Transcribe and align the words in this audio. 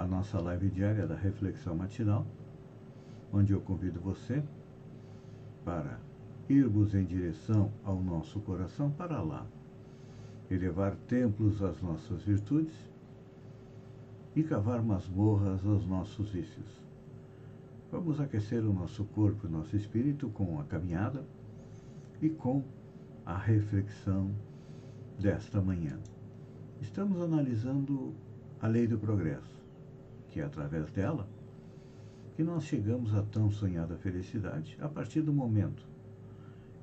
à 0.00 0.06
nossa 0.06 0.40
live 0.40 0.70
diária 0.70 1.06
da 1.06 1.14
Reflexão 1.14 1.76
Matinal, 1.76 2.26
onde 3.30 3.52
eu 3.52 3.60
convido 3.60 4.00
você 4.00 4.42
para 5.62 6.00
irmos 6.48 6.94
em 6.94 7.04
direção 7.04 7.70
ao 7.84 8.02
nosso 8.02 8.40
coração 8.40 8.90
para 8.90 9.20
lá, 9.20 9.46
elevar 10.50 10.96
templos 11.06 11.62
às 11.62 11.82
nossas 11.82 12.22
virtudes 12.22 12.72
e 14.34 14.42
cavar 14.42 14.82
masmorras 14.82 15.66
aos 15.66 15.86
nossos 15.86 16.30
vícios. 16.30 16.82
Vamos 17.92 18.22
aquecer 18.22 18.64
o 18.64 18.72
nosso 18.72 19.04
corpo 19.04 19.46
e 19.46 19.50
nosso 19.50 19.76
espírito 19.76 20.30
com 20.30 20.58
a 20.58 20.64
caminhada 20.64 21.26
e 22.22 22.30
com 22.30 22.64
a 23.26 23.36
reflexão 23.36 24.30
desta 25.18 25.60
manhã. 25.60 25.98
Estamos 26.80 27.20
analisando 27.20 28.14
a 28.62 28.66
lei 28.66 28.86
do 28.86 28.96
progresso, 28.96 29.59
que 30.30 30.40
é 30.40 30.44
através 30.44 30.90
dela 30.90 31.28
que 32.36 32.42
nós 32.42 32.64
chegamos 32.64 33.14
à 33.14 33.22
tão 33.22 33.50
sonhada 33.50 33.96
felicidade 33.98 34.76
a 34.80 34.88
partir 34.88 35.20
do 35.20 35.32
momento 35.32 35.86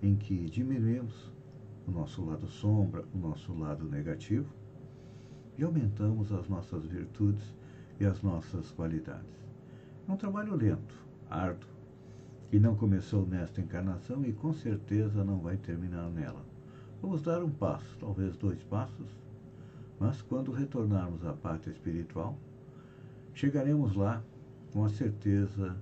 em 0.01 0.15
que 0.15 0.49
diminuímos 0.49 1.31
o 1.87 1.91
nosso 1.91 2.23
lado 2.23 2.47
sombra, 2.47 3.03
o 3.13 3.17
nosso 3.17 3.53
lado 3.57 3.85
negativo 3.85 4.53
e 5.57 5.63
aumentamos 5.63 6.31
as 6.31 6.47
nossas 6.47 6.85
virtudes 6.85 7.55
e 7.99 8.05
as 8.05 8.21
nossas 8.21 8.69
qualidades. 8.71 9.47
É 10.07 10.11
um 10.11 10.17
trabalho 10.17 10.55
lento, 10.55 10.95
árduo, 11.29 11.69
que 12.49 12.59
não 12.59 12.75
começou 12.75 13.25
nesta 13.25 13.59
encarnação 13.59 14.23
e 14.25 14.33
com 14.33 14.53
certeza 14.53 15.23
não 15.23 15.39
vai 15.39 15.57
terminar 15.57 16.09
nela. 16.09 16.45
Vamos 17.01 17.21
dar 17.23 17.43
um 17.43 17.49
passo, 17.49 17.97
talvez 17.99 18.37
dois 18.37 18.61
passos, 18.63 19.09
mas 19.99 20.21
quando 20.21 20.51
retornarmos 20.51 21.25
à 21.25 21.33
pátria 21.33 21.71
espiritual, 21.71 22.37
chegaremos 23.37 23.95
lá 23.95 24.23
com 24.73 24.83
a 24.83 24.89
certeza 24.89 25.77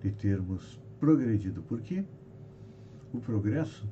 de 0.00 0.12
termos 0.12 0.80
progredido. 1.00 1.60
Porque 1.62 2.04
o 3.12 3.18
progresso 3.18 3.88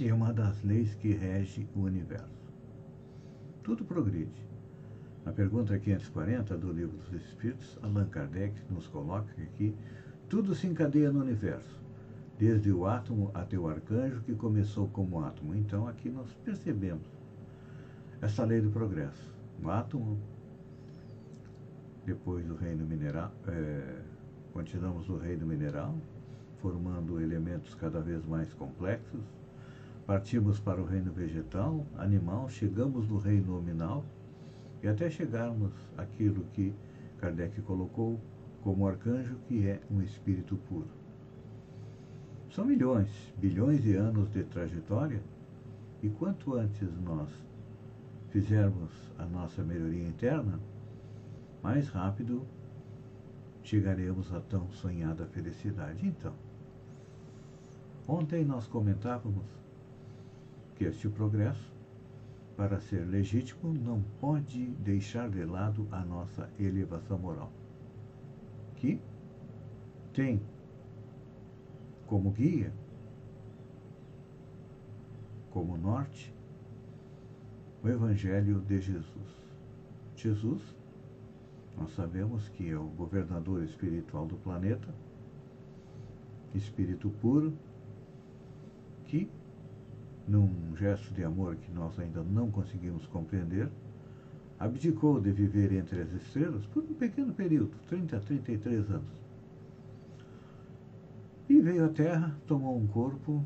é 0.00 0.14
uma 0.14 0.32
das 0.32 0.62
leis 0.62 0.94
que 0.94 1.12
rege 1.12 1.68
o 1.74 1.80
universo. 1.80 2.54
Tudo 3.64 3.84
progride. 3.84 4.48
Na 5.24 5.32
pergunta 5.32 5.76
540 5.76 6.56
do 6.56 6.72
Livro 6.72 6.96
dos 6.96 7.12
Espíritos, 7.12 7.76
Allan 7.82 8.06
Kardec 8.06 8.54
nos 8.70 8.86
coloca 8.86 9.34
que 9.56 9.74
tudo 10.28 10.54
se 10.54 10.68
encadeia 10.68 11.10
no 11.10 11.20
universo, 11.20 11.80
desde 12.38 12.72
o 12.72 12.86
átomo 12.86 13.30
até 13.34 13.58
o 13.58 13.68
arcanjo 13.68 14.22
que 14.22 14.34
começou 14.34 14.88
como 14.88 15.20
átomo. 15.20 15.54
Então 15.56 15.88
aqui 15.88 16.08
nós 16.08 16.32
percebemos 16.44 17.06
essa 18.22 18.44
lei 18.44 18.60
do 18.60 18.70
progresso. 18.70 19.28
O 19.62 19.68
átomo, 19.68 20.16
depois 22.04 22.44
do 22.46 22.54
reino 22.54 22.86
mineral, 22.86 23.32
é, 23.46 24.02
continuamos 24.52 25.08
no 25.08 25.18
reino 25.18 25.46
mineral, 25.46 25.94
formando 26.58 27.20
elementos 27.20 27.74
cada 27.74 28.00
vez 28.00 28.24
mais 28.24 28.52
complexos. 28.54 29.20
Partimos 30.06 30.58
para 30.58 30.80
o 30.80 30.84
reino 30.84 31.12
vegetal, 31.12 31.86
animal, 31.96 32.48
chegamos 32.48 33.08
no 33.08 33.18
reino 33.18 33.52
nominal 33.52 34.04
e 34.82 34.88
até 34.88 35.08
chegarmos 35.10 35.72
àquilo 35.96 36.44
que 36.52 36.74
Kardec 37.18 37.60
colocou 37.62 38.18
como 38.62 38.86
arcanjo, 38.86 39.36
que 39.46 39.66
é 39.66 39.80
um 39.90 40.02
espírito 40.02 40.56
puro. 40.68 40.88
São 42.50 42.64
milhões, 42.64 43.08
bilhões 43.38 43.82
de 43.82 43.94
anos 43.94 44.30
de 44.32 44.42
trajetória, 44.44 45.22
e 46.02 46.08
quanto 46.08 46.54
antes 46.54 46.88
nós 47.02 47.28
fizermos 48.30 48.90
a 49.18 49.24
nossa 49.24 49.62
melhoria 49.62 50.06
interna, 50.06 50.58
mais 51.62 51.88
rápido 51.88 52.46
chegaremos 53.62 54.32
à 54.32 54.40
tão 54.40 54.70
sonhada 54.72 55.26
felicidade. 55.26 56.06
Então, 56.06 56.34
ontem 58.08 58.44
nós 58.44 58.66
comentávamos 58.66 59.46
que 60.76 60.84
este 60.84 61.08
progresso, 61.08 61.70
para 62.56 62.80
ser 62.80 63.04
legítimo, 63.06 63.72
não 63.72 64.02
pode 64.20 64.66
deixar 64.76 65.28
de 65.28 65.44
lado 65.44 65.86
a 65.90 66.04
nossa 66.04 66.48
elevação 66.58 67.18
moral 67.18 67.52
que 68.80 68.98
tem 70.14 70.40
como 72.06 72.30
guia, 72.30 72.72
como 75.50 75.76
norte, 75.76 76.34
o 77.82 77.88
Evangelho 77.88 78.60
de 78.60 78.80
Jesus. 78.80 79.40
Jesus, 80.16 80.76
nós 81.78 81.94
sabemos 81.94 82.48
que 82.50 82.70
é 82.70 82.76
o 82.76 82.84
governador 82.84 83.62
espiritual 83.62 84.26
do 84.26 84.36
planeta, 84.36 84.88
espírito 86.54 87.10
puro, 87.20 87.52
que, 89.06 89.28
num 90.26 90.76
gesto 90.76 91.12
de 91.14 91.24
amor 91.24 91.56
que 91.56 91.72
nós 91.72 91.98
ainda 91.98 92.22
não 92.22 92.50
conseguimos 92.50 93.06
compreender, 93.06 93.68
abdicou 94.58 95.20
de 95.20 95.32
viver 95.32 95.72
entre 95.72 96.02
as 96.02 96.12
estrelas 96.12 96.66
por 96.66 96.84
um 96.84 96.94
pequeno 96.94 97.32
período, 97.32 97.72
30 97.88 98.16
a 98.16 98.20
33 98.20 98.90
anos. 98.90 99.20
E 101.48 101.60
veio 101.60 101.86
à 101.86 101.88
Terra, 101.88 102.36
tomou 102.46 102.76
um 102.76 102.86
corpo 102.86 103.44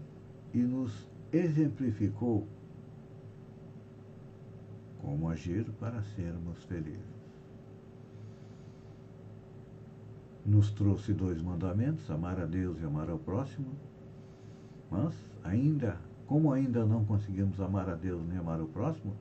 e 0.52 0.58
nos 0.58 1.08
exemplificou 1.32 2.46
como 4.98 5.28
agir 5.28 5.64
para 5.78 6.02
sermos 6.02 6.62
felizes. 6.64 7.13
Nos 10.44 10.70
trouxe 10.72 11.12
dois 11.14 11.40
mandamentos, 11.40 12.10
amar 12.10 12.38
a 12.38 12.44
Deus 12.44 12.80
e 12.80 12.84
amar 12.84 13.08
ao 13.08 13.18
próximo, 13.18 13.68
mas 14.90 15.14
ainda, 15.42 15.98
como 16.26 16.52
ainda 16.52 16.84
não 16.84 17.04
conseguimos 17.04 17.58
amar 17.60 17.88
a 17.88 17.94
Deus 17.94 18.22
nem 18.28 18.38
amar 18.38 18.60
ao 18.60 18.66
próximo, 18.66 19.14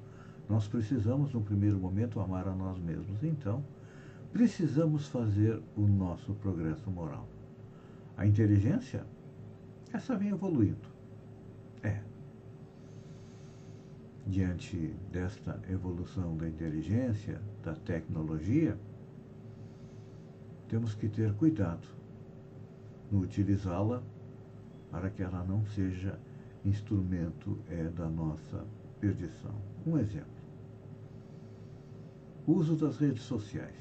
nós 0.49 0.67
precisamos, 0.67 1.33
no 1.33 1.41
primeiro 1.41 1.79
momento, 1.79 2.19
amar 2.19 2.47
a 2.47 2.53
nós 2.53 2.77
mesmos. 2.77 3.23
Então, 3.23 3.63
precisamos 4.33 5.07
fazer 5.07 5.61
o 5.77 5.81
nosso 5.81 6.33
progresso 6.33 6.91
moral. 6.91 7.27
A 8.17 8.27
inteligência, 8.27 9.05
essa 9.93 10.17
vem 10.17 10.29
evoluindo. 10.29 10.87
É. 11.81 12.01
Diante 14.27 14.93
desta 15.11 15.59
evolução 15.69 16.35
da 16.35 16.47
inteligência, 16.47 17.41
da 17.63 17.73
tecnologia, 17.73 18.77
temos 20.67 20.95
que 20.95 21.07
ter 21.07 21.33
cuidado 21.33 21.87
no 23.11 23.19
utilizá-la 23.19 24.01
para 24.89 25.09
que 25.09 25.21
ela 25.23 25.43
não 25.43 25.65
seja 25.65 26.19
instrumento 26.65 27.59
é, 27.69 27.89
da 27.89 28.09
nossa 28.09 28.65
perdição. 28.99 29.55
Um 29.85 29.97
exemplo. 29.97 30.43
Uso 32.47 32.75
das 32.75 32.97
redes 32.97 33.23
sociais. 33.23 33.75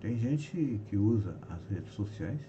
Tem 0.00 0.16
gente 0.16 0.80
que 0.86 0.96
usa 0.96 1.36
as 1.48 1.66
redes 1.68 1.92
sociais 1.92 2.40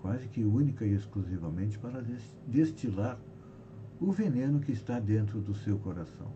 quase 0.00 0.28
que 0.28 0.44
única 0.44 0.84
e 0.84 0.94
exclusivamente 0.94 1.78
para 1.78 2.04
destilar 2.46 3.18
o 4.00 4.10
veneno 4.10 4.58
que 4.58 4.72
está 4.72 4.98
dentro 4.98 5.40
do 5.40 5.54
seu 5.54 5.78
coração. 5.78 6.32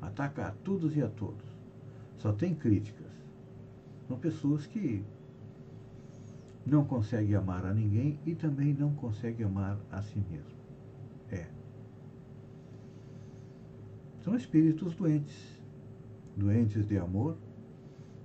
Ataca 0.00 0.46
a 0.46 0.50
todos 0.52 0.96
e 0.96 1.02
a 1.02 1.08
todos. 1.08 1.44
Só 2.16 2.32
tem 2.32 2.54
críticas. 2.54 3.10
São 4.10 4.18
pessoas 4.18 4.66
que 4.66 5.04
não 6.66 6.84
conseguem 6.84 7.36
amar 7.36 7.64
a 7.64 7.72
ninguém 7.72 8.18
e 8.26 8.34
também 8.34 8.74
não 8.74 8.92
conseguem 8.92 9.46
amar 9.46 9.78
a 9.88 10.02
si 10.02 10.18
mesmo. 10.28 10.58
É. 11.30 11.46
São 14.18 14.34
espíritos 14.34 14.96
doentes, 14.96 15.62
doentes 16.36 16.88
de 16.88 16.98
amor, 16.98 17.38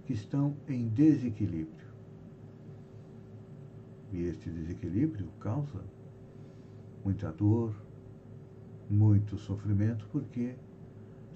que 0.07 0.13
estão 0.13 0.57
em 0.67 0.87
desequilíbrio. 0.87 1.93
E 4.11 4.23
este 4.23 4.49
desequilíbrio 4.49 5.27
causa 5.39 5.83
muita 7.03 7.31
dor, 7.31 7.75
muito 8.89 9.37
sofrimento, 9.37 10.07
porque 10.11 10.55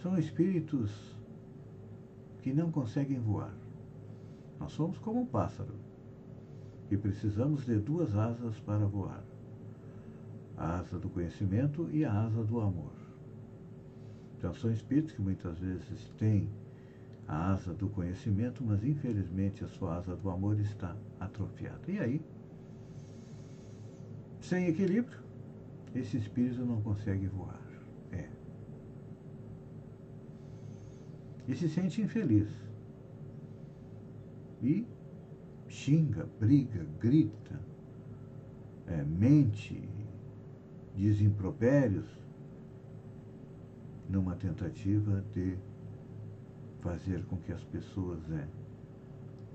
são 0.02 0.18
espíritos 0.18 1.16
que 2.42 2.52
não 2.52 2.72
conseguem 2.72 3.19
voar. 3.19 3.54
Nós 4.60 4.72
somos 4.74 4.98
como 4.98 5.22
um 5.22 5.26
pássaro 5.26 5.74
e 6.92 6.98
precisamos 6.98 7.66
de 7.66 7.78
duas 7.78 8.16
asas 8.16 8.60
para 8.60 8.86
voar: 8.86 9.24
a 10.58 10.80
asa 10.80 11.00
do 11.00 11.10
conhecimento 11.10 11.90
e 11.92 12.04
a 12.04 12.12
asa 12.12 12.44
do 12.44 12.60
amor. 12.60 12.94
Então, 14.38 14.54
são 14.54 14.72
espíritos 14.72 15.14
que 15.14 15.22
muitas 15.22 15.60
vezes 15.60 16.10
têm 16.18 16.50
a 17.28 17.52
asa 17.52 17.74
do 17.74 17.90
conhecimento, 17.90 18.64
mas 18.64 18.84
infelizmente 18.84 19.64
a 19.64 19.68
sua 19.68 19.98
asa 19.98 20.16
do 20.16 20.30
amor 20.30 20.60
está 20.60 20.96
atrofiada. 21.20 21.80
E 21.88 22.00
aí, 22.00 22.22
sem 24.40 24.68
equilíbrio, 24.68 25.20
esse 25.94 26.18
espírito 26.18 26.66
não 26.66 26.82
consegue 26.82 27.28
voar. 27.28 27.60
É. 28.12 28.28
E 31.48 31.56
se 31.56 31.70
sente 31.70 32.02
infeliz. 32.02 32.69
E 34.62 34.86
xinga, 35.68 36.28
briga, 36.40 36.86
grita, 37.00 37.60
é, 38.88 39.04
mente, 39.04 39.88
diz 40.96 41.22
impropérios, 41.22 42.08
numa 44.10 44.36
tentativa 44.36 45.24
de 45.34 45.58
fazer 46.82 47.24
com 47.26 47.38
que 47.38 47.52
as 47.52 47.64
pessoas 47.66 48.20
é, 48.32 48.48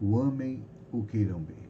o 0.01 0.19
amem, 0.19 0.65
o 0.93 1.05
queiram 1.05 1.41
bem. 1.41 1.65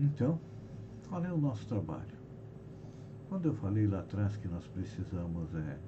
Então, 0.00 0.40
qual 1.08 1.24
é 1.24 1.32
o 1.32 1.38
nosso 1.38 1.66
trabalho? 1.66 2.18
Quando 3.28 3.46
eu 3.46 3.54
falei 3.54 3.86
lá 3.86 4.00
atrás 4.00 4.36
que 4.36 4.48
nós 4.48 4.66
precisamos 4.68 5.54
é, 5.54 5.78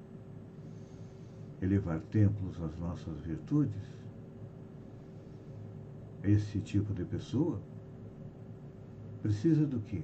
elevar 1.62 2.00
templos 2.10 2.60
às 2.62 2.76
nossas 2.78 3.20
virtudes, 3.20 3.82
esse 6.22 6.60
tipo 6.60 6.92
de 6.94 7.04
pessoa 7.04 7.60
precisa 9.22 9.66
do 9.66 9.80
quê? 9.80 10.02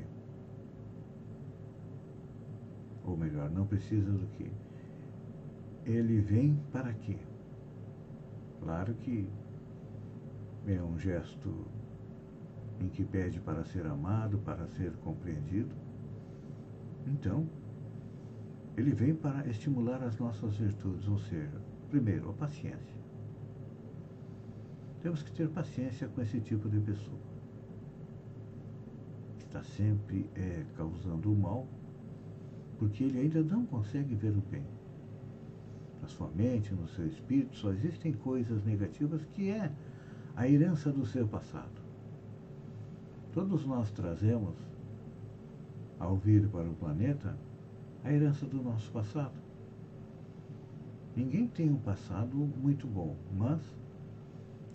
Ou 3.04 3.16
melhor, 3.16 3.50
não 3.50 3.66
precisa 3.66 4.10
do 4.10 4.26
quê? 4.36 4.50
Ele 5.84 6.20
vem 6.20 6.56
para 6.72 6.92
quê? 6.92 7.18
Claro 8.60 8.94
que 8.94 9.28
é 10.66 10.82
um 10.82 10.98
gesto 10.98 11.66
em 12.80 12.88
que 12.88 13.04
pede 13.04 13.40
para 13.40 13.64
ser 13.64 13.86
amado, 13.86 14.38
para 14.38 14.66
ser 14.68 14.92
compreendido. 14.96 15.74
Então, 17.06 17.48
ele 18.76 18.92
vem 18.92 19.14
para 19.14 19.46
estimular 19.48 20.02
as 20.02 20.18
nossas 20.18 20.56
virtudes, 20.56 21.08
ou 21.08 21.18
seja, 21.18 21.60
primeiro, 21.88 22.28
a 22.30 22.32
paciência. 22.34 22.96
Temos 25.00 25.22
que 25.22 25.32
ter 25.32 25.48
paciência 25.48 26.08
com 26.08 26.20
esse 26.20 26.40
tipo 26.40 26.68
de 26.68 26.78
pessoa. 26.80 27.18
Está 29.38 29.62
sempre 29.62 30.28
é, 30.34 30.64
causando 30.76 31.32
o 31.32 31.36
mal, 31.36 31.66
porque 32.78 33.04
ele 33.04 33.20
ainda 33.20 33.42
não 33.42 33.64
consegue 33.64 34.14
ver 34.14 34.36
o 34.36 34.42
bem. 34.50 34.66
Na 36.02 36.08
sua 36.08 36.28
mente, 36.34 36.74
no 36.74 36.86
seu 36.88 37.06
espírito, 37.06 37.56
só 37.56 37.72
existem 37.72 38.12
coisas 38.12 38.62
negativas 38.64 39.24
que 39.32 39.48
é 39.48 39.72
a 40.34 40.46
herança 40.46 40.92
do 40.92 41.06
seu 41.06 41.26
passado. 41.26 41.80
Todos 43.32 43.64
nós 43.64 43.90
trazemos, 43.90 44.54
ao 45.98 46.16
vir 46.16 46.46
para 46.48 46.68
o 46.68 46.74
planeta, 46.74 47.36
a 48.06 48.12
herança 48.12 48.46
do 48.46 48.62
nosso 48.62 48.88
passado. 48.92 49.34
Ninguém 51.16 51.48
tem 51.48 51.68
um 51.68 51.78
passado 51.78 52.36
muito 52.36 52.86
bom, 52.86 53.16
mas 53.36 53.60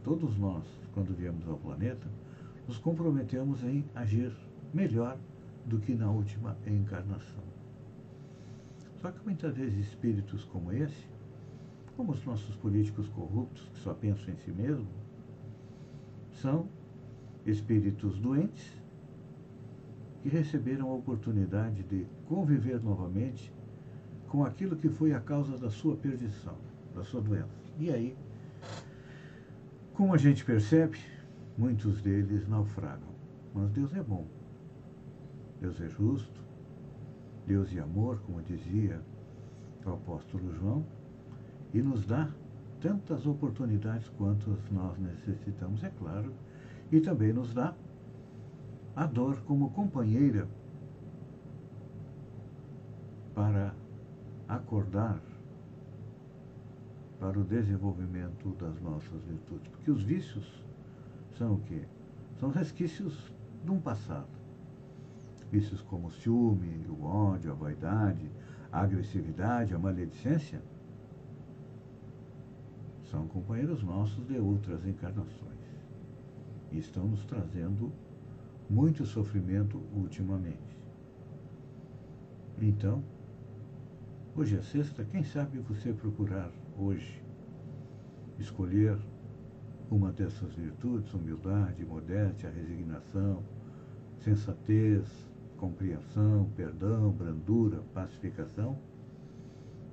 todos 0.04 0.38
nós, 0.38 0.66
quando 0.94 1.16
viemos 1.16 1.48
ao 1.48 1.58
planeta, 1.58 2.10
nos 2.68 2.78
comprometemos 2.78 3.64
em 3.64 3.86
agir 3.96 4.34
melhor 4.74 5.18
do 5.66 5.80
que 5.80 5.96
na 5.96 6.12
última 6.12 6.58
encarnação. 6.68 7.44
Só 9.02 9.12
que 9.12 9.24
muitas 9.24 9.56
vezes 9.56 9.88
espíritos 9.88 10.44
como 10.44 10.74
esse, 10.74 11.08
como 11.96 12.12
os 12.12 12.26
nossos 12.26 12.56
políticos 12.58 13.08
corruptos 13.10 13.64
que 13.70 13.80
só 13.80 13.94
pensam 13.94 14.34
em 14.34 14.38
si 14.38 14.52
mesmos, 14.52 14.94
são 16.34 16.68
espíritos 17.46 18.20
doentes 18.20 18.81
que 20.22 20.30
receberam 20.30 20.90
a 20.90 20.94
oportunidade 20.94 21.84
de 21.84 22.06
conviver 22.28 22.82
novamente 22.82 23.54
com 24.28 24.46
aquilo 24.46 24.76
que 24.76 24.90
foi 24.90 25.14
a 25.14 25.20
causa 25.20 25.58
da 25.58 25.70
sua 25.70 25.96
perdição, 25.96 26.56
da 26.96 27.04
sua 27.04 27.22
doença. 27.22 27.50
E 27.80 27.90
aí, 27.90 28.16
como 29.94 30.14
a 30.14 30.18
gente 30.18 30.46
percebe, 30.46 30.98
muitos 31.58 32.02
deles 32.02 32.48
naufragam. 32.48 33.12
Mas 33.54 33.72
Deus 33.72 33.94
é 33.94 34.02
bom. 34.02 34.26
Deus 35.60 35.82
é 35.82 35.90
justo. 35.90 36.42
Deus 37.46 37.76
é 37.76 37.80
amor, 37.80 38.20
como 38.22 38.42
dizia 38.42 39.02
o 39.86 39.90
apóstolo 39.90 40.54
João, 40.54 40.86
e 41.74 41.82
nos 41.82 42.06
dá 42.06 42.30
tantas 42.80 43.26
oportunidades 43.26 44.08
quantas 44.10 44.58
nós 44.72 44.98
necessitamos, 44.98 45.84
é 45.84 45.90
claro, 45.90 46.32
e 46.92 47.00
também 47.00 47.34
nos 47.34 47.54
dá 47.54 47.74
a 48.96 49.06
dor 49.06 49.42
como 49.44 49.72
companheira 49.72 50.48
para 53.34 53.74
acordar 54.48 55.22
para 57.20 57.40
o 57.40 57.44
desenvolvimento 57.44 58.50
das 58.60 58.82
nossas 58.82 59.24
virtudes. 59.24 59.68
Porque 59.70 59.92
os 59.92 60.04
vícios 60.04 60.64
são 61.38 61.54
o 61.54 61.60
quê? 61.62 61.84
São 62.40 62.50
resquícios 62.50 63.32
de 63.64 63.72
um 63.72 63.80
passado. 63.80 64.28
Vícios 65.52 65.82
como 65.82 66.08
o 66.08 66.12
ciúme, 66.12 66.86
o 66.90 67.04
ódio, 67.04 67.52
a 67.52 67.56
vaidade, 67.56 68.32
a 68.72 68.82
agressividade, 68.82 69.74
a 69.74 69.80
maledicência, 69.80 70.62
são 73.04 73.28
companheiros 73.28 73.84
nossos 73.84 74.26
de 74.26 74.40
outras 74.40 74.86
encarnações 74.86 75.60
e 76.72 76.80
estão 76.80 77.06
nos 77.06 77.26
trazendo 77.26 77.92
muito 78.72 79.06
sofrimento 79.06 79.82
ultimamente. 79.94 80.78
Então, 82.58 83.04
hoje 84.34 84.56
é 84.56 84.62
sexta, 84.62 85.04
quem 85.04 85.26
sabe 85.26 85.60
você 85.60 85.92
procurar 85.92 86.50
hoje 86.78 87.22
escolher 88.40 88.98
uma 89.90 90.10
dessas 90.14 90.54
virtudes, 90.54 91.14
humildade, 91.14 91.84
modéstia, 91.84 92.50
resignação, 92.50 93.44
sensatez, 94.20 95.06
compreensão, 95.58 96.50
perdão, 96.56 97.12
brandura, 97.12 97.84
pacificação, 97.94 98.80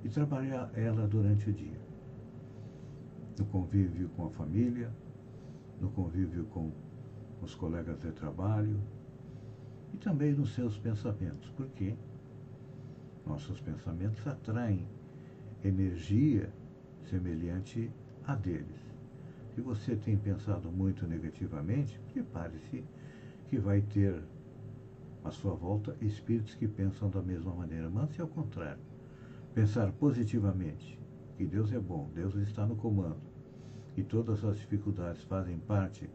e 0.05 0.07
trabalhar 0.07 0.71
ela 0.73 1.05
durante 1.05 1.49
o 1.49 1.53
dia. 1.53 1.81
No 3.37 3.43
convívio 3.43 4.07
com 4.15 4.27
a 4.27 4.29
família, 4.29 4.89
no 5.81 5.89
convívio 5.89 6.45
com 6.45 6.71
os 7.41 7.55
colegas 7.55 7.99
de 7.99 8.11
trabalho 8.11 8.79
e 9.93 9.97
também 9.97 10.33
nos 10.33 10.53
seus 10.53 10.77
pensamentos, 10.77 11.49
porque 11.55 11.95
nossos 13.25 13.59
pensamentos 13.61 14.25
atraem 14.27 14.87
energia 15.63 16.51
semelhante 17.09 17.91
a 18.25 18.35
deles. 18.35 18.89
Se 19.53 19.61
você 19.61 19.95
tem 19.95 20.17
pensado 20.17 20.71
muito 20.71 21.07
negativamente, 21.07 21.99
prepare-se 22.13 22.83
que 23.49 23.57
vai 23.57 23.81
ter 23.81 24.23
à 25.23 25.31
sua 25.31 25.53
volta 25.53 25.95
espíritos 26.01 26.55
que 26.55 26.67
pensam 26.67 27.09
da 27.09 27.21
mesma 27.21 27.53
maneira. 27.53 27.89
Mas 27.89 28.11
se 28.11 28.21
ao 28.21 28.27
contrário, 28.27 28.81
pensar 29.53 29.91
positivamente, 29.93 30.99
que 31.35 31.45
Deus 31.45 31.71
é 31.71 31.79
bom, 31.79 32.09
Deus 32.13 32.35
está 32.35 32.65
no 32.65 32.75
comando, 32.75 33.21
e 33.97 34.03
todas 34.03 34.45
as 34.45 34.57
dificuldades 34.57 35.23
fazem 35.23 35.57
parte 35.59 36.09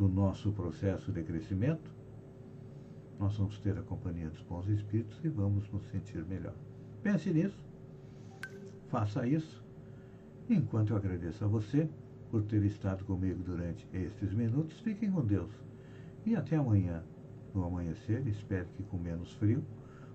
do 0.00 0.08
nosso 0.08 0.50
processo 0.52 1.12
de 1.12 1.22
crescimento, 1.22 1.94
nós 3.18 3.36
vamos 3.36 3.58
ter 3.58 3.76
a 3.76 3.82
companhia 3.82 4.30
dos 4.30 4.40
bons 4.40 4.66
espíritos 4.66 5.22
e 5.22 5.28
vamos 5.28 5.68
nos 5.68 5.84
sentir 5.90 6.24
melhor. 6.24 6.54
Pense 7.02 7.30
nisso, 7.30 7.62
faça 8.88 9.26
isso, 9.26 9.62
enquanto 10.48 10.94
eu 10.94 10.96
agradeço 10.96 11.44
a 11.44 11.48
você 11.48 11.86
por 12.30 12.42
ter 12.44 12.64
estado 12.64 13.04
comigo 13.04 13.42
durante 13.42 13.86
estes 13.92 14.32
minutos. 14.32 14.80
Fiquem 14.80 15.12
com 15.12 15.22
Deus 15.22 15.50
e 16.24 16.34
até 16.34 16.56
amanhã, 16.56 17.02
no 17.54 17.62
amanhecer, 17.62 18.26
espero 18.26 18.68
que 18.78 18.82
com 18.84 18.96
menos 18.96 19.30
frio, 19.34 19.62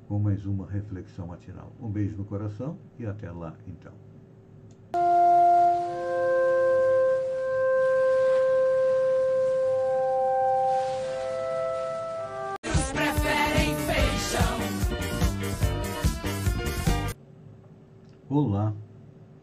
com 0.08 0.18
mais 0.18 0.48
uma 0.48 0.68
reflexão 0.68 1.27
matinal. 1.27 1.72
Um 1.80 1.92
beijo 1.92 2.18
no 2.18 2.25
coração 2.25 2.80
e 2.98 3.06
até 3.06 3.30
lá 3.30 3.56
então. 3.68 3.94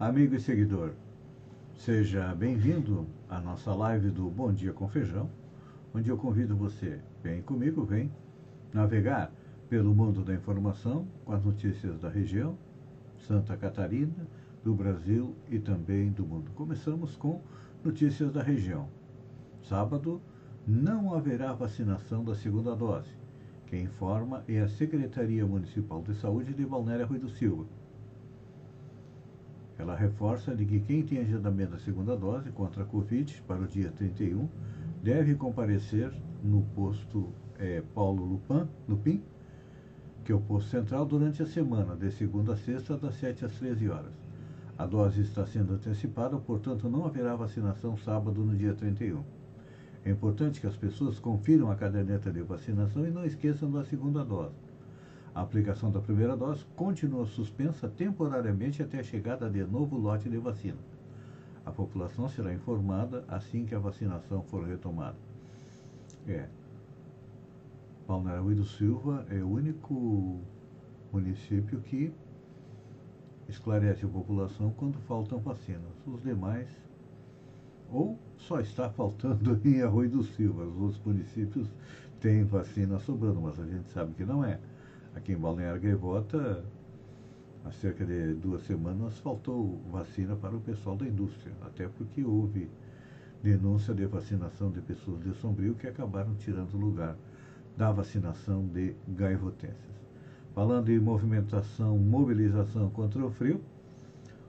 Amigo 0.01 0.35
e 0.35 0.41
seguidor, 0.41 0.91
seja 1.77 2.35
bem-vindo 2.35 3.07
à 3.29 3.39
nossa 3.39 3.73
live 3.73 4.11
do 4.11 4.29
Bom 4.29 4.53
Dia 4.53 4.73
com 4.73 4.89
Feijão, 4.89 5.31
onde 5.95 6.11
eu 6.11 6.17
convido 6.17 6.57
você, 6.57 6.99
vem 7.23 7.43
comigo, 7.43 7.85
vem 7.85 8.11
navegar 8.73 9.31
pelo 9.69 9.95
mundo 9.95 10.25
da 10.25 10.35
informação 10.35 11.07
com 11.25 11.33
as 11.33 11.45
notícias 11.45 12.01
da 12.01 12.09
região, 12.09 12.59
Santa 13.19 13.57
Catarina, 13.57 14.27
do 14.65 14.75
Brasil 14.75 15.33
e 15.49 15.61
também 15.61 16.11
do 16.11 16.27
mundo. 16.27 16.51
Começamos 16.57 17.15
com 17.15 17.41
notícias 17.85 18.33
da 18.33 18.43
região. 18.43 18.89
Sábado, 19.63 20.21
não 20.67 21.15
haverá 21.15 21.53
vacinação 21.53 22.25
da 22.25 22.35
segunda 22.35 22.75
dose. 22.75 23.17
Quem 23.67 23.85
informa 23.85 24.43
é 24.49 24.59
a 24.59 24.69
Secretaria 24.69 25.47
Municipal 25.47 26.03
de 26.03 26.17
Saúde 26.17 26.53
de 26.53 26.67
Balneário 26.67 27.07
Rui 27.07 27.21
do 27.21 27.29
Silva. 27.29 27.65
Ela 29.83 29.97
reforça 29.97 30.55
de 30.55 30.65
que 30.65 30.79
quem 30.79 31.03
tem 31.03 31.19
agendamento 31.19 31.73
da 31.73 31.79
segunda 31.81 32.17
dose 32.17 32.53
contra 32.53 32.85
a 32.85 32.87
Covid 32.87 33.43
para 33.49 33.63
o 33.63 33.67
dia 33.67 33.91
31 33.91 34.49
deve 35.03 35.35
comparecer 35.35 36.13
no 36.41 36.63
posto 36.73 37.33
é, 37.59 37.83
Paulo 37.93 38.25
Lupin, 38.25 38.69
Lupin, 38.89 39.21
que 40.25 40.31
é 40.31 40.35
o 40.37 40.41
posto 40.41 40.71
central, 40.71 41.05
durante 41.05 41.43
a 41.43 41.47
semana, 41.47 41.97
de 41.97 42.13
segunda 42.13 42.53
a 42.53 42.57
sexta, 42.57 42.97
das 42.97 43.17
7 43.17 43.45
às 43.45 43.59
13 43.59 43.89
horas. 43.89 44.13
A 44.79 44.87
dose 44.87 45.23
está 45.23 45.45
sendo 45.45 45.75
antecipada, 45.75 46.37
portanto, 46.39 46.89
não 46.89 47.05
haverá 47.05 47.35
vacinação 47.35 47.97
sábado 47.97 48.45
no 48.45 48.55
dia 48.55 48.75
31. 48.75 49.25
É 50.05 50.13
importante 50.13 50.61
que 50.61 50.67
as 50.69 50.77
pessoas 50.77 51.19
confiram 51.19 51.73
a 51.73 51.75
caderneta 51.75 52.31
de 52.31 52.41
vacinação 52.43 53.05
e 53.05 53.11
não 53.11 53.25
esqueçam 53.25 53.69
da 53.69 53.83
segunda 53.83 54.25
dose. 54.25 54.55
A 55.35 55.41
aplicação 55.41 55.91
da 55.91 56.01
primeira 56.01 56.37
dose 56.37 56.65
continua 56.77 57.27
suspensa 57.27 57.89
temporariamente 57.89 58.83
até 58.83 58.99
a 58.99 59.03
chegada 59.03 59.49
de 59.49 59.65
novo 59.65 59.97
lote 59.97 60.29
de 60.29 60.37
vacina. 60.37 60.79
A 61.65 61.71
população 61.71 62.29
será 62.29 62.53
informada 62.53 63.25
assim 63.29 63.65
que 63.65 63.75
a 63.75 63.79
vacinação 63.79 64.43
for 64.43 64.65
retomada. 64.65 65.17
É. 66.27 66.49
Balneário 68.07 68.55
do 68.57 68.65
Silva 68.65 69.25
é 69.31 69.37
o 69.37 69.49
único 69.49 70.41
município 71.13 71.81
que 71.81 72.13
esclarece 73.49 74.05
a 74.05 74.09
população 74.09 74.71
quando 74.77 74.99
faltam 75.01 75.39
vacinas. 75.39 75.93
Os 76.07 76.23
demais, 76.23 76.69
ou 77.91 78.19
só 78.37 78.61
está 78.61 78.91
faltando 78.91 79.61
em 79.65 79.83
Arroio 79.83 80.11
do 80.11 80.25
Silva. 80.25 80.65
Os 80.65 80.77
outros 80.77 81.01
municípios 81.05 81.69
têm 82.21 82.45
vacina 82.45 82.99
sobrando, 82.99 83.41
mas 83.41 83.59
a 83.59 83.67
gente 83.67 83.89
sabe 83.91 84.13
que 84.15 84.25
não 84.25 84.45
é. 84.45 84.59
Aqui 85.15 85.33
em 85.33 85.37
Balneário 85.37 85.81
Gaivota, 85.81 86.65
há 87.65 87.71
cerca 87.71 88.05
de 88.05 88.35
duas 88.35 88.63
semanas, 88.63 89.19
faltou 89.19 89.81
vacina 89.91 90.35
para 90.35 90.57
o 90.57 90.61
pessoal 90.61 90.97
da 90.97 91.07
indústria, 91.07 91.53
até 91.63 91.87
porque 91.87 92.25
houve 92.25 92.71
denúncia 93.43 93.93
de 93.95 94.07
vacinação 94.07 94.71
de 94.71 94.81
pessoas 94.81 95.23
de 95.23 95.35
Sombrio 95.35 95.75
que 95.75 95.87
acabaram 95.87 96.35
tirando 96.37 96.75
o 96.75 96.79
lugar 96.79 97.17
da 97.77 97.93
vacinação 97.93 98.67
de 98.67 98.95
gaivotenses. 99.09 99.93
Falando 100.55 100.91
em 100.91 100.99
movimentação, 100.99 101.99
mobilização 101.99 102.89
contra 102.91 103.25
o 103.25 103.31
frio, 103.31 103.61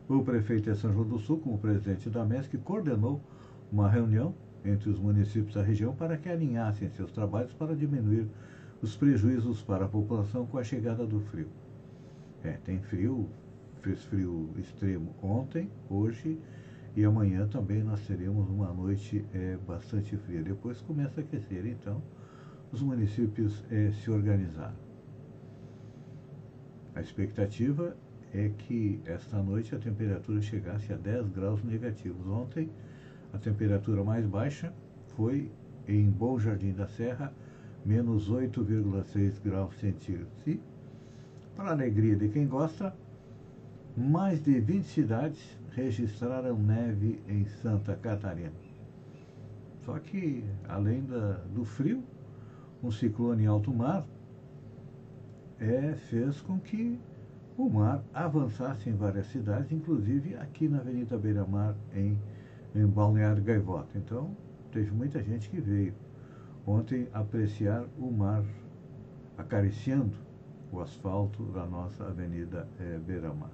o 0.08 0.24
prefeito 0.24 0.72
de 0.72 0.78
São 0.78 0.94
João 0.94 1.08
do 1.08 1.20
Sul, 1.20 1.40
como 1.40 1.58
presidente 1.58 2.10
da 2.10 2.26
MESC, 2.26 2.58
coordenou 2.58 3.22
uma 3.72 3.90
reunião 3.90 4.34
entre 4.64 4.90
os 4.90 5.00
municípios 5.00 5.56
da 5.56 5.62
região 5.62 5.96
para 5.96 6.18
que 6.18 6.30
alinhassem 6.30 6.90
seus 6.90 7.12
trabalhos 7.12 7.54
para 7.54 7.76
diminuir 7.76 8.28
os 8.84 8.98
prejuízos 8.98 9.62
para 9.62 9.86
a 9.86 9.88
população 9.88 10.46
com 10.46 10.58
a 10.58 10.64
chegada 10.64 11.08
do 11.08 11.22
frio. 11.22 11.48
É, 12.44 12.58
tem 12.66 12.82
frio, 12.82 13.30
fez 13.82 14.04
frio 14.04 14.50
extremo 14.58 15.16
ontem, 15.24 15.70
hoje 15.90 16.38
e 16.94 17.06
amanhã 17.06 17.48
também 17.48 17.82
nós 17.82 18.06
teremos 18.06 18.50
uma 18.50 18.74
noite 18.74 19.26
é, 19.34 19.58
bastante 19.66 20.18
fria. 20.18 20.44
Depois 20.44 20.82
começa 20.82 21.22
a 21.22 21.24
aquecer, 21.24 21.66
então 21.66 22.04
os 22.74 22.82
municípios 22.82 23.64
é, 23.72 23.90
se 23.94 24.12
organizaram. 24.12 24.76
A 26.94 27.00
expectativa 27.00 27.96
é 28.34 28.50
que 28.50 29.02
esta 29.06 29.42
noite 29.42 29.74
a 29.74 29.80
temperatura 29.80 30.42
chegasse 30.42 30.92
a 30.92 30.98
10 30.98 31.30
graus 31.30 31.64
negativos. 31.64 32.28
Ontem 32.28 32.70
a 33.32 33.38
temperatura 33.38 34.04
mais 34.04 34.26
baixa 34.26 34.74
foi 35.16 35.50
em 35.88 36.10
Bom 36.10 36.38
Jardim 36.38 36.74
da 36.74 36.88
Serra, 36.88 37.34
menos 37.86 38.30
8,6 38.32 39.42
graus 39.44 39.76
centígrados. 39.80 40.32
E, 40.48 40.60
para 41.56 41.72
alegria 41.72 42.16
de 42.16 42.30
quem 42.30 42.48
gosta, 42.48 42.96
mais 43.96 44.42
de 44.42 44.60
20 44.60 44.84
cidades 44.86 45.58
registraram 45.72 46.58
neve 46.58 47.22
em 47.28 47.46
Santa 47.46 47.96
Catarina. 47.96 48.54
Só 49.86 50.00
que, 50.00 50.44
além 50.68 51.04
da, 51.04 51.42
do 51.54 51.66
frio, 51.66 52.04
um 52.82 52.92
ciclone 52.92 53.44
em 53.44 53.48
alto 53.48 53.74
mar 53.74 54.06
é, 55.60 55.94
fez 56.10 56.42
com 56.42 56.60
que 56.60 57.00
o 57.58 57.70
mar 57.70 58.04
avançasse 58.14 58.90
em 58.90 58.96
várias 58.96 59.28
cidades, 59.28 59.72
inclusive 59.72 60.36
aqui 60.36 60.68
na 60.68 60.80
Avenida 60.80 61.18
Beira 61.18 61.46
Mar, 61.46 61.76
em, 61.94 62.18
em 62.76 62.86
Balneário 62.86 63.44
Gaivota. 63.44 63.98
Então, 63.98 64.36
teve 64.72 64.92
muita 64.92 65.22
gente 65.22 65.50
que 65.50 65.62
veio 65.62 65.94
ontem 66.66 67.08
apreciar 67.14 67.86
o 67.98 68.12
mar 68.12 68.44
acariciando 69.38 70.16
o 70.72 70.80
asfalto 70.80 71.44
da 71.52 71.66
nossa 71.66 72.06
Avenida 72.06 72.68
é, 72.80 72.98
Beira-Mar. 72.98 73.52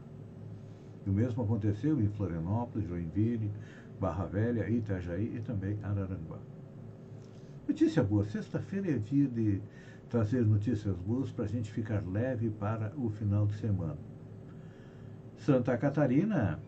O 1.05 1.11
mesmo 1.11 1.43
aconteceu 1.43 1.99
em 2.01 2.07
Florianópolis, 2.09 2.87
Joinville, 2.87 3.51
Barra 3.99 4.25
Velha, 4.25 4.69
Itajaí 4.69 5.35
e 5.35 5.41
também 5.41 5.77
Araranguá. 5.83 6.39
Notícia 7.67 8.03
boa, 8.03 8.23
sexta-feira 8.25 8.91
é 8.91 8.97
dia 8.97 9.27
de 9.27 9.61
trazer 10.09 10.45
notícias 10.45 10.95
boas 10.97 11.31
para 11.31 11.45
a 11.45 11.47
gente 11.47 11.71
ficar 11.71 12.03
leve 12.07 12.49
para 12.49 12.93
o 12.97 13.09
final 13.09 13.45
de 13.45 13.53
semana. 13.55 13.97
Santa 15.37 15.77
Catarina 15.77 16.59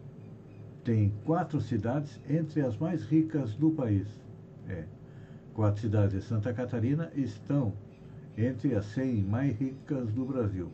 tem 0.84 1.14
quatro 1.26 1.60
cidades 1.62 2.20
entre 2.30 2.62
as 2.62 2.78
mais 2.78 3.04
ricas 3.06 3.56
do 3.56 3.72
país. 3.72 4.08
É, 4.68 4.86
Quatro 5.62 5.80
cidades 5.80 6.13
de 6.13 6.22
Santa 6.24 6.51
Catarina 6.51 7.12
estão 7.13 7.72
entre 8.36 8.74
as 8.74 8.84
100 8.96 9.22
mais 9.25 9.56
ricas 9.56 10.12
do 10.12 10.25
Brasil, 10.25 10.72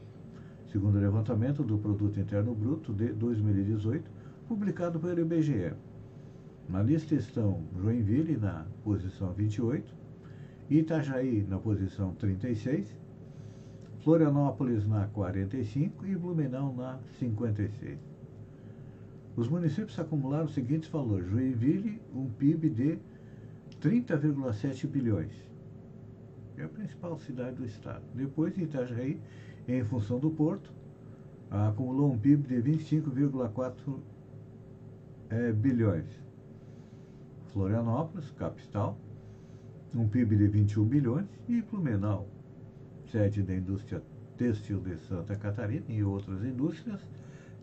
segundo 0.71 0.95
o 0.95 1.01
levantamento 1.01 1.61
do 1.61 1.77
Produto 1.77 2.17
Interno 2.17 2.55
Bruto 2.55 2.93
de 2.93 3.11
2018, 3.11 4.09
publicado 4.47 4.97
pelo 4.97 5.19
IBGE. 5.19 5.73
Na 6.69 6.81
lista 6.81 7.15
estão 7.15 7.65
Joinville 7.75 8.37
na 8.37 8.65
posição 8.81 9.33
28, 9.33 9.93
Itajaí 10.69 11.45
na 11.49 11.59
posição 11.59 12.13
36, 12.13 12.87
Florianópolis 14.05 14.87
na 14.87 15.07
45 15.07 16.07
e 16.07 16.15
Blumenau 16.15 16.73
na 16.73 16.97
56. 17.19 17.99
Os 19.35 19.49
municípios 19.49 19.99
acumularam 19.99 20.45
os 20.45 20.53
seguintes 20.53 20.89
valores: 20.89 21.29
Joinville, 21.29 22.01
um 22.15 22.29
PIB 22.29 22.69
de 22.69 22.99
30,7 23.81 24.87
bilhões. 24.87 25.31
É 26.57 26.63
a 26.63 26.67
principal 26.67 27.17
cidade 27.19 27.55
do 27.55 27.65
estado. 27.65 28.03
Depois, 28.13 28.57
Itajaí, 28.57 29.19
em 29.67 29.83
função 29.83 30.19
do 30.19 30.31
porto, 30.31 30.71
acumulou 31.49 32.11
um 32.11 32.17
PIB 32.17 32.47
de 32.47 32.71
25,4 32.71 33.99
é, 35.29 35.51
bilhões. 35.51 36.05
Florianópolis, 37.53 38.31
capital, 38.31 38.97
um 39.93 40.07
PIB 40.07 40.35
de 40.35 40.47
21 40.47 40.85
bilhões. 40.85 41.27
E 41.47 41.61
Blumenau, 41.61 42.27
sede 43.11 43.43
da 43.43 43.55
indústria 43.55 44.01
têxtil 44.37 44.79
de 44.79 44.97
Santa 44.97 45.35
Catarina 45.35 45.85
e 45.89 46.03
outras 46.03 46.43
indústrias, 46.43 47.01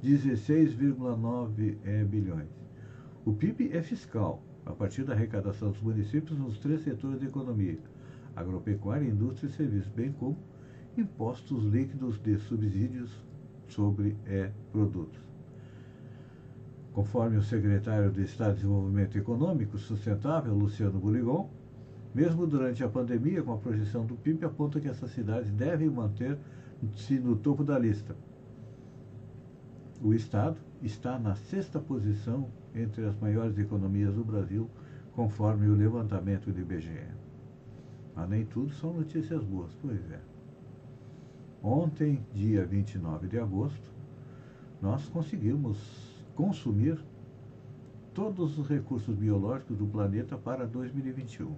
16,9 0.03 1.77
é, 1.85 2.05
bilhões. 2.05 2.49
O 3.25 3.33
PIB 3.33 3.71
é 3.73 3.83
fiscal, 3.83 4.43
a 4.67 4.73
partir 4.73 5.05
da 5.05 5.13
arrecadação 5.13 5.71
dos 5.71 5.81
municípios 5.81 6.39
nos 6.39 6.59
três 6.59 6.83
setores 6.83 7.21
da 7.21 7.27
economia, 7.27 7.79
agropecuária, 8.35 9.07
indústria 9.07 9.49
e 9.49 9.53
serviços, 9.53 9.91
bem 9.93 10.13
como 10.13 10.37
impostos 10.97 11.65
líquidos 11.65 12.19
de 12.19 12.39
subsídios 12.39 13.11
sobre 13.69 14.17
é, 14.27 14.51
produtos. 14.73 15.21
Conforme 16.93 17.37
o 17.37 17.43
secretário 17.43 18.11
de 18.11 18.23
Estado 18.23 18.51
de 18.51 18.57
Desenvolvimento 18.61 19.19
Econômico 19.19 19.77
Sustentável, 19.77 20.55
Luciano 20.55 20.99
Boligon, 20.99 21.51
mesmo 22.15 22.47
durante 22.47 22.85
a 22.85 22.89
pandemia, 22.89 23.43
com 23.43 23.53
a 23.53 23.59
projeção 23.59 24.07
do 24.07 24.15
PIB, 24.15 24.45
aponta 24.45 24.81
que 24.81 24.89
essas 24.89 25.11
cidades 25.11 25.51
devem 25.51 25.91
manter-se 25.91 27.19
no 27.19 27.35
topo 27.35 27.65
da 27.65 27.77
lista. 27.77 28.17
O 30.01 30.15
Estado 30.15 30.57
está 30.81 31.19
na 31.19 31.35
sexta 31.35 31.81
posição 31.81 32.49
entre 32.75 33.07
as 33.07 33.17
maiores 33.19 33.57
economias 33.59 34.15
do 34.15 34.25
Brasil, 34.25 34.69
conforme 35.13 35.69
o 35.69 35.75
levantamento 35.75 36.51
do 36.51 36.61
IBGE. 36.61 37.07
Mas 38.15 38.29
nem 38.29 38.45
tudo 38.45 38.73
são 38.75 38.93
notícias 38.93 39.43
boas, 39.45 39.73
pois 39.81 40.01
é. 40.11 40.21
Ontem, 41.63 42.25
dia 42.33 42.67
29 42.67 43.29
de 43.29 43.39
agosto, 43.39 43.91
nós 44.83 45.09
conseguimos 45.09 45.79
consumir 46.35 46.99
todos 48.13 48.59
os 48.59 48.69
recursos 48.69 49.15
biológicos 49.17 49.79
do 49.79 49.87
planeta 49.87 50.37
para 50.37 50.67
2021. 50.67 51.55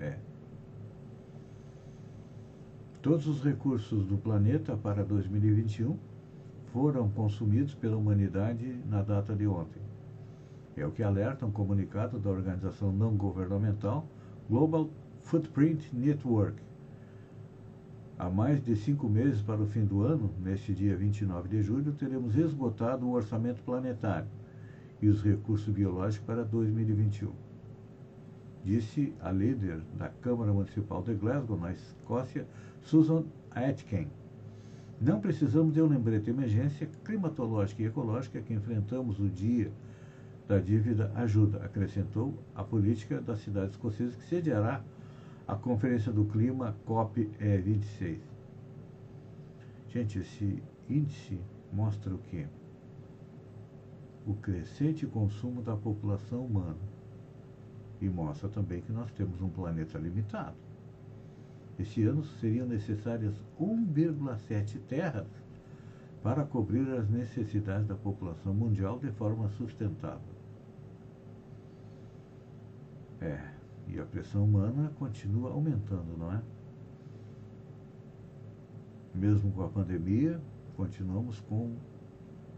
É. 0.00 0.18
Todos 3.00 3.26
os 3.26 3.44
recursos 3.44 4.04
do 4.06 4.16
planeta 4.16 4.76
para 4.76 5.04
2021 5.04 5.96
foram 6.72 7.08
consumidos 7.10 7.74
pela 7.74 7.96
humanidade 7.96 8.80
na 8.88 9.02
data 9.02 9.36
de 9.36 9.46
ontem. 9.46 9.83
É 10.76 10.84
o 10.84 10.90
que 10.90 11.02
alerta 11.02 11.46
um 11.46 11.52
comunicado 11.52 12.18
da 12.18 12.30
organização 12.30 12.90
não 12.90 13.16
governamental 13.16 14.08
Global 14.48 14.90
Footprint 15.20 15.92
Network. 15.92 16.60
Há 18.18 18.28
mais 18.28 18.62
de 18.62 18.74
cinco 18.74 19.08
meses 19.08 19.40
para 19.40 19.62
o 19.62 19.66
fim 19.66 19.84
do 19.84 20.02
ano, 20.02 20.32
neste 20.40 20.74
dia 20.74 20.96
29 20.96 21.48
de 21.48 21.62
julho, 21.62 21.92
teremos 21.92 22.36
esgotado 22.36 23.06
o 23.06 23.12
orçamento 23.12 23.62
planetário 23.62 24.28
e 25.00 25.08
os 25.08 25.22
recursos 25.22 25.72
biológicos 25.72 26.26
para 26.26 26.44
2021. 26.44 27.30
Disse 28.64 29.14
a 29.20 29.30
líder 29.30 29.80
da 29.96 30.08
Câmara 30.08 30.52
Municipal 30.52 31.02
de 31.02 31.14
Glasgow, 31.14 31.58
na 31.58 31.72
Escócia, 31.72 32.46
Susan 32.82 33.24
Aitken. 33.50 34.08
Não 35.00 35.20
precisamos 35.20 35.74
de 35.74 35.82
um 35.82 35.86
lembrete 35.86 36.24
de 36.24 36.30
emergência 36.30 36.88
climatológica 37.04 37.82
e 37.82 37.86
ecológica 37.86 38.40
que 38.40 38.54
enfrentamos 38.54 39.20
o 39.20 39.28
dia 39.28 39.70
da 40.46 40.58
dívida 40.58 41.10
ajuda, 41.14 41.64
acrescentou 41.64 42.34
a 42.54 42.62
política 42.62 43.20
da 43.20 43.36
cidade 43.36 43.72
escocesa 43.72 44.16
que 44.16 44.24
sediará 44.24 44.82
a 45.46 45.54
Conferência 45.54 46.12
do 46.12 46.24
Clima 46.24 46.76
COP26. 46.86 48.18
Gente, 49.88 50.18
esse 50.18 50.62
índice 50.88 51.40
mostra 51.72 52.14
o 52.14 52.18
quê? 52.18 52.46
o 54.26 54.34
crescente 54.34 55.06
consumo 55.06 55.62
da 55.62 55.76
população 55.76 56.46
humana 56.46 56.78
e 58.00 58.08
mostra 58.08 58.48
também 58.48 58.80
que 58.80 58.92
nós 58.92 59.10
temos 59.12 59.40
um 59.42 59.50
planeta 59.50 59.98
limitado. 59.98 60.56
Este 61.78 62.04
ano 62.04 62.24
seriam 62.40 62.66
necessárias 62.66 63.34
1,7 63.60 64.80
terras 64.88 65.26
para 66.22 66.44
cobrir 66.44 66.88
as 66.92 67.08
necessidades 67.10 67.86
da 67.86 67.94
população 67.94 68.54
mundial 68.54 68.98
de 68.98 69.10
forma 69.12 69.48
sustentável. 69.50 70.33
É, 73.24 73.40
e 73.88 73.98
a 73.98 74.04
pressão 74.04 74.44
humana 74.44 74.92
continua 74.98 75.50
aumentando, 75.50 76.14
não 76.18 76.30
é? 76.30 76.42
Mesmo 79.14 79.50
com 79.52 79.62
a 79.62 79.68
pandemia, 79.68 80.38
continuamos 80.76 81.40
com 81.40 81.74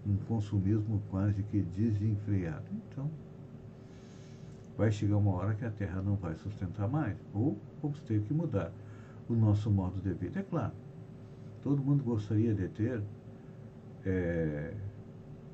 um 0.05 0.17
consumismo 0.27 1.01
quase 1.09 1.41
que 1.45 1.63
desenfreado. 1.63 2.67
Então, 2.73 3.09
vai 4.77 4.91
chegar 4.91 5.19
uma 5.19 5.35
hora 5.35 5.55
que 5.55 5.65
a 5.65 5.71
Terra 5.71 6.03
não 6.03 6.17
vai 6.17 6.35
sustentar 6.35 6.89
mais, 6.89 7.17
ou 7.33 7.57
vamos 7.81 8.01
ter 8.01 8.21
que 8.23 8.35
mudar 8.35 8.73
o 9.29 9.35
nosso 9.35 9.71
modo 9.71 10.01
de 10.01 10.13
vida. 10.15 10.41
É 10.41 10.43
claro, 10.43 10.73
todo 11.63 11.81
mundo 11.81 12.03
gostaria 12.03 12.55
de 12.55 12.67
ter 12.69 13.03
é, 14.05 14.75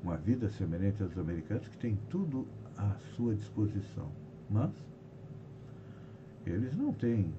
uma 0.01 0.17
vida 0.17 0.49
semelhante 0.49 1.03
aos 1.03 1.15
americanos, 1.19 1.67
que 1.67 1.77
tem 1.77 1.99
tudo 2.09 2.47
à 2.77 2.95
sua 3.15 3.35
disposição, 3.35 4.09
mas 4.49 4.71
eles 6.45 6.75
não 6.75 6.93
têm 6.93 7.33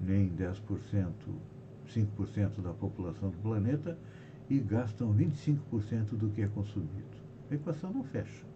nem 0.00 0.30
10%, 0.30 1.12
5% 1.86 2.62
da 2.62 2.72
população 2.72 3.30
do 3.30 3.38
planeta 3.38 3.98
e 4.48 4.58
gastam 4.58 5.12
25% 5.14 6.16
do 6.16 6.30
que 6.30 6.42
é 6.42 6.48
consumido. 6.48 7.18
A 7.50 7.54
equação 7.54 7.92
não 7.92 8.04
fecha. 8.04 8.46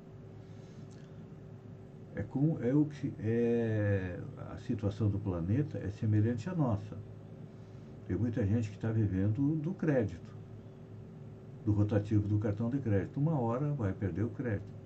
É, 2.15 2.23
com, 2.23 2.59
é 2.63 2.75
o 2.75 2.85
que 2.85 3.13
é 3.21 4.21
a 4.51 4.59
situação 4.61 5.09
do 5.09 5.19
planeta 5.19 5.79
é 5.79 5.91
semelhante 5.91 6.49
à 6.49 6.55
nossa. 6.55 6.97
Tem 8.07 8.17
muita 8.17 8.45
gente 8.47 8.69
que 8.69 8.77
está 8.77 8.91
vivendo 8.91 9.57
do 9.57 9.73
crédito, 9.73 10.37
do 11.65 11.73
rotativo 11.73 12.29
do 12.29 12.39
cartão 12.39 12.69
de 12.69 12.79
crédito. 12.79 13.19
Uma 13.19 13.41
hora 13.41 13.73
vai 13.73 13.93
perder 13.93 14.25
o 14.25 14.31
crédito. 14.31 14.83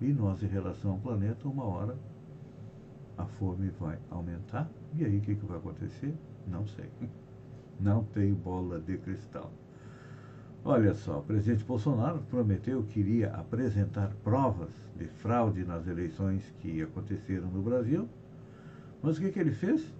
E 0.00 0.12
nós, 0.12 0.42
em 0.42 0.46
relação 0.46 0.92
ao 0.92 0.98
planeta, 0.98 1.48
uma 1.48 1.64
hora 1.64 1.96
a 3.16 3.24
fome 3.24 3.70
vai 3.78 3.98
aumentar. 4.10 4.68
E 4.94 5.04
aí 5.04 5.18
o 5.18 5.20
que, 5.20 5.34
que 5.34 5.46
vai 5.46 5.58
acontecer? 5.58 6.14
Não 6.46 6.66
sei. 6.66 6.88
não 7.80 8.04
tem 8.04 8.32
bola 8.32 8.80
de 8.80 8.96
cristal. 8.98 9.50
Olha 10.64 10.94
só, 10.94 11.18
o 11.18 11.22
presidente 11.22 11.64
Bolsonaro 11.64 12.20
prometeu 12.30 12.84
que 12.84 13.00
iria 13.00 13.30
apresentar 13.32 14.12
provas 14.22 14.70
de 14.96 15.06
fraude 15.06 15.64
nas 15.64 15.88
eleições 15.88 16.54
que 16.60 16.80
aconteceram 16.80 17.48
no 17.48 17.60
Brasil, 17.62 18.08
mas 19.02 19.18
o 19.18 19.20
que, 19.20 19.32
que 19.32 19.40
ele 19.40 19.50
fez? 19.50 19.92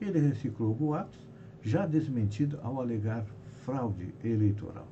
Ele 0.00 0.20
reciclou 0.20 0.72
boatos, 0.72 1.18
já 1.60 1.84
desmentido 1.84 2.60
ao 2.62 2.80
alegar 2.80 3.26
fraude 3.64 4.14
eleitoral. 4.22 4.86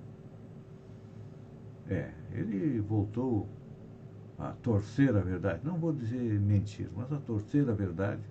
É, 1.88 2.10
ele 2.32 2.80
voltou 2.80 3.48
a 4.38 4.52
torcer 4.62 5.16
a 5.16 5.20
verdade, 5.20 5.60
não 5.64 5.78
vou 5.78 5.92
dizer 5.92 6.38
mentir, 6.40 6.88
mas 6.94 7.10
a 7.12 7.18
torcer 7.18 7.68
a 7.68 7.72
verdade 7.72 8.22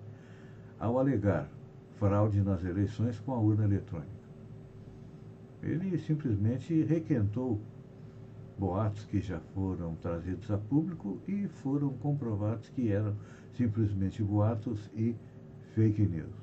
ao 0.78 0.98
alegar 0.98 1.48
fraude 1.98 2.40
nas 2.42 2.64
eleições 2.64 3.18
com 3.20 3.32
a 3.32 3.38
urna 3.38 3.64
eletrônica. 3.64 4.10
Ele 5.62 5.98
simplesmente 5.98 6.82
requentou 6.82 7.60
boatos 8.58 9.04
que 9.04 9.20
já 9.20 9.40
foram 9.54 9.94
trazidos 9.96 10.50
a 10.50 10.58
público 10.58 11.18
e 11.26 11.48
foram 11.48 11.90
comprovados 11.94 12.68
que 12.68 12.90
eram 12.90 13.14
simplesmente 13.54 14.22
boatos 14.22 14.90
e 14.94 15.16
fake 15.74 16.02
news. 16.02 16.34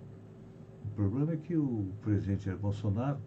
O 0.85 0.95
problema 0.95 1.33
é 1.33 1.37
que 1.37 1.55
o 1.55 1.87
presidente 2.01 2.49
Bolsonaro 2.55 3.19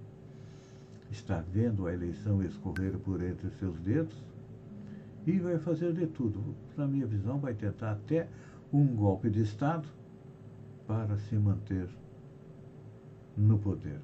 está 1.10 1.42
vendo 1.52 1.86
a 1.86 1.94
eleição 1.94 2.42
escorrer 2.42 2.98
por 2.98 3.22
entre 3.22 3.48
seus 3.50 3.78
dedos 3.80 4.22
e 5.26 5.38
vai 5.38 5.58
fazer 5.58 5.92
de 5.92 6.06
tudo. 6.06 6.54
Na 6.76 6.86
minha 6.86 7.06
visão, 7.06 7.38
vai 7.38 7.52
tentar 7.52 7.92
até 7.92 8.28
um 8.72 8.86
golpe 8.86 9.28
de 9.28 9.42
Estado 9.42 9.88
para 10.86 11.16
se 11.18 11.34
manter 11.36 11.88
no 13.36 13.58
poder. 13.58 14.00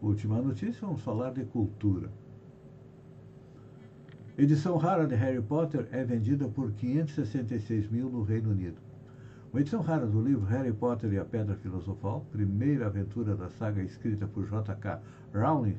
Última 0.00 0.40
notícia, 0.40 0.86
vamos 0.86 1.02
falar 1.02 1.32
de 1.32 1.44
cultura. 1.44 2.10
Edição 4.36 4.76
rara 4.76 5.06
de 5.06 5.16
Harry 5.16 5.42
Potter 5.42 5.88
é 5.90 6.04
vendida 6.04 6.48
por 6.48 6.70
566 6.72 7.90
mil 7.90 8.08
no 8.08 8.22
Reino 8.22 8.50
Unido. 8.50 8.87
Uma 9.58 9.62
edição 9.62 9.80
rara 9.80 10.06
do 10.06 10.22
livro 10.22 10.46
Harry 10.46 10.72
Potter 10.72 11.12
e 11.12 11.18
a 11.18 11.24
Pedra 11.24 11.56
Filosofal, 11.56 12.24
primeira 12.30 12.86
aventura 12.86 13.34
da 13.34 13.48
saga 13.48 13.82
escrita 13.82 14.24
por 14.24 14.46
J.K. 14.46 15.00
Rowling, 15.34 15.74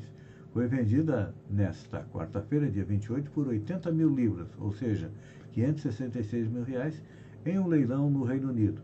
foi 0.51 0.67
vendida 0.67 1.33
nesta 1.49 2.03
quarta-feira, 2.11 2.69
dia 2.69 2.83
28, 2.83 3.31
por 3.31 3.47
80 3.47 3.89
mil 3.93 4.13
libras, 4.13 4.49
ou 4.59 4.73
seja, 4.73 5.09
566 5.53 6.49
mil 6.49 6.63
reais, 6.63 7.01
em 7.45 7.57
um 7.57 7.67
leilão 7.67 8.09
no 8.09 8.25
Reino 8.25 8.49
Unido. 8.49 8.81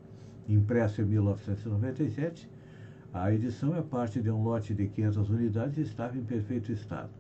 Impresso 0.48 1.02
em 1.02 1.06
1997, 1.06 2.50
a 3.14 3.34
edição 3.34 3.76
é 3.76 3.82
parte 3.82 4.22
de 4.22 4.32
um 4.32 4.42
lote 4.44 4.74
de 4.74 4.88
500 4.88 5.30
unidades 5.30 5.78
e 5.78 5.82
estava 5.82 6.18
em 6.18 6.24
perfeito 6.24 6.72
estado. 6.72 7.12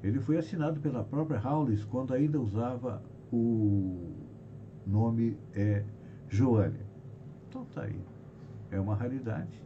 Ele 0.00 0.20
foi 0.20 0.38
assinado 0.38 0.78
pela 0.78 1.02
própria 1.02 1.40
Howlis 1.44 1.82
quando 1.84 2.14
ainda 2.14 2.40
usava 2.40 3.02
o 3.32 4.14
nome 4.86 5.36
é 5.52 5.82
Joane. 6.28 6.83
Então 7.54 7.64
tá 7.66 7.82
aí. 7.82 8.00
É 8.72 8.80
uma 8.80 8.96
raridade. 8.96 9.62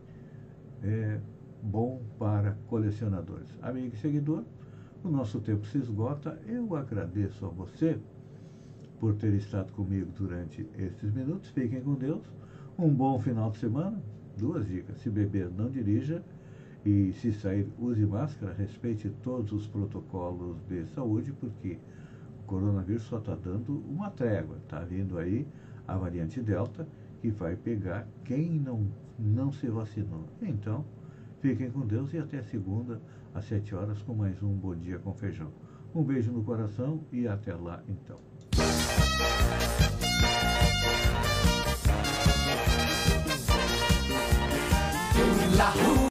É 0.83 1.18
bom 1.62 2.03
para 2.18 2.53
colecionadores. 2.68 3.48
Amigo 3.62 3.94
e 3.94 3.98
seguidor, 3.98 4.44
o 5.03 5.09
nosso 5.09 5.40
tempo 5.40 5.66
se 5.66 5.79
esgota. 5.79 6.38
Eu 6.46 6.77
agradeço 6.77 7.46
a 7.46 7.48
você 7.48 7.98
por 9.01 9.14
ter 9.14 9.33
estado 9.33 9.72
comigo 9.72 10.12
durante 10.14 10.68
esses 10.77 11.11
minutos. 11.14 11.48
Fiquem 11.48 11.81
com 11.81 11.94
Deus. 11.94 12.22
Um 12.79 12.90
bom 12.90 13.18
final 13.18 13.51
de 13.51 13.57
semana. 13.57 14.03
Duas 14.37 14.68
dicas. 14.68 15.01
Se 15.01 15.09
beber, 15.09 15.51
não 15.51 15.70
dirija. 15.70 16.22
E 16.85 17.14
se 17.14 17.33
sair, 17.33 17.66
use 17.79 18.05
máscara. 18.05 18.53
Respeite 18.53 19.09
todos 19.22 19.51
os 19.51 19.66
protocolos 19.66 20.59
de 20.68 20.85
saúde, 20.88 21.33
porque 21.33 21.79
o 22.42 22.46
coronavírus 22.46 23.05
só 23.05 23.16
está 23.16 23.35
dando 23.35 23.83
uma 23.88 24.11
trégua. 24.11 24.59
Está 24.59 24.81
vindo 24.81 25.16
aí 25.16 25.48
a 25.87 25.96
variante 25.96 26.42
Delta, 26.42 26.87
que 27.20 27.31
vai 27.31 27.57
pegar 27.57 28.07
quem 28.24 28.59
não, 28.59 28.87
não 29.18 29.52
se 29.52 29.68
vacinou. 29.68 30.24
Então, 30.40 30.85
fiquem 31.40 31.70
com 31.70 31.87
Deus 31.87 32.12
e 32.12 32.18
até 32.18 32.42
segunda, 32.42 33.00
às 33.35 33.44
sete 33.44 33.74
horas, 33.74 34.02
com 34.02 34.14
mais 34.14 34.42
um 34.42 34.52
Bom 34.52 34.74
Dia 34.74 34.98
com 34.98 35.12
Feijão. 35.12 35.52
Um 35.94 36.02
beijo 36.02 36.31
no 36.33 36.44
coração 36.44 37.00
e 37.12 37.26
até 37.26 37.54
lá 37.54 37.83
então. 37.88 38.18
La 45.57 45.97